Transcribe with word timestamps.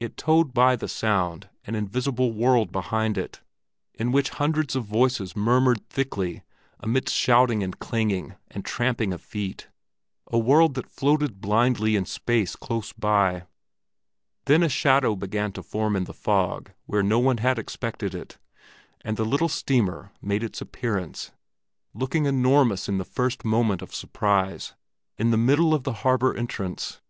It 0.00 0.18
towed 0.18 0.52
by 0.52 0.76
the 0.76 0.86
sound 0.86 1.48
an 1.64 1.74
invisible 1.74 2.30
world 2.34 2.72
behind 2.72 3.16
it, 3.16 3.40
in 3.94 4.12
which 4.12 4.28
hundreds 4.28 4.76
of 4.76 4.84
voices 4.84 5.34
murmured 5.34 5.88
thickly 5.88 6.42
amidst 6.80 7.14
shouting 7.16 7.62
and 7.62 7.78
clanging, 7.78 8.34
and 8.50 8.66
tramping 8.66 9.14
of 9.14 9.22
feet—a 9.22 10.38
world 10.38 10.74
that 10.74 10.90
floated 10.90 11.40
blindly 11.40 11.96
in 11.96 12.04
space 12.04 12.54
close 12.54 12.92
by. 12.92 13.46
Then 14.44 14.62
a 14.62 14.68
shadow 14.68 15.16
began 15.16 15.52
to 15.52 15.62
form 15.62 15.96
in 15.96 16.04
the 16.04 16.12
fog 16.12 16.72
where 16.84 17.02
no 17.02 17.18
one 17.18 17.38
had 17.38 17.58
expected 17.58 18.14
it, 18.14 18.36
and 19.00 19.16
the 19.16 19.24
little 19.24 19.48
steamer 19.48 20.12
made 20.20 20.42
its 20.42 20.60
appearance—looking 20.60 22.26
enormous 22.26 22.90
in 22.90 22.98
the 22.98 23.06
first 23.06 23.42
moment 23.42 23.80
of 23.80 23.94
surprise—in 23.94 25.30
the 25.30 25.38
middle 25.38 25.72
of 25.72 25.84
the 25.84 25.94
harbor 26.04 26.36
entrance. 26.36 27.00